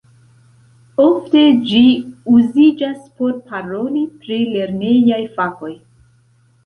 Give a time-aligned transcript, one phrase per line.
[1.03, 1.81] Ofte ĝi
[2.37, 5.71] uziĝas por paroli pri lernejaj fakoj.